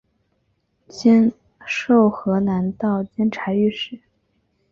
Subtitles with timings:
[1.67, 3.99] 授河南道监察御史。